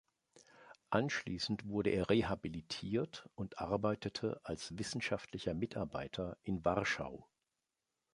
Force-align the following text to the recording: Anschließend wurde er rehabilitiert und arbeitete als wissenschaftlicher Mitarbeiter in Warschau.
Anschließend 0.89 1.63
wurde 1.67 1.91
er 1.91 2.09
rehabilitiert 2.09 3.29
und 3.35 3.59
arbeitete 3.59 4.41
als 4.43 4.75
wissenschaftlicher 4.79 5.53
Mitarbeiter 5.53 6.39
in 6.41 6.65
Warschau. 6.65 7.27